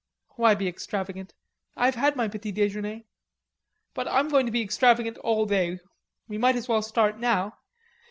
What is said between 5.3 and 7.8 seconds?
day.... We might as well start now.